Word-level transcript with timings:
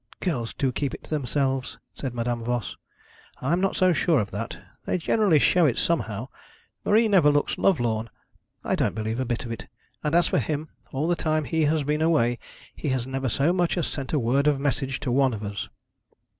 'Girls 0.19 0.51
do 0.55 0.71
keep 0.71 0.95
it 0.95 1.03
to 1.03 1.09
themselves,' 1.11 1.77
said 1.93 2.15
Madame 2.15 2.43
Voss. 2.43 2.75
'I'm 3.39 3.61
not 3.61 3.75
so 3.75 3.93
sure 3.93 4.19
of 4.19 4.31
that. 4.31 4.57
They 4.87 4.97
generally 4.97 5.37
show 5.37 5.67
it 5.67 5.77
somehow. 5.77 6.29
Marie 6.83 7.07
never 7.07 7.29
looks 7.31 7.59
lovelorn. 7.59 8.09
I 8.63 8.73
don't 8.73 8.95
believe 8.95 9.19
a 9.19 9.25
bit 9.25 9.45
of 9.45 9.51
it; 9.51 9.67
and 10.03 10.15
as 10.15 10.27
for 10.27 10.39
him, 10.39 10.69
all 10.91 11.07
the 11.07 11.15
time 11.15 11.43
he 11.43 11.65
has 11.65 11.83
been 11.83 12.01
away 12.01 12.39
he 12.75 12.89
has 12.89 13.05
never 13.05 13.29
so 13.29 13.53
much 13.53 13.77
as 13.77 13.85
sent 13.85 14.11
a 14.11 14.17
word 14.17 14.47
of 14.47 14.55
a 14.55 14.59
message 14.59 14.99
to 15.01 15.11
one 15.11 15.35
of 15.35 15.43
us.' 15.43 15.69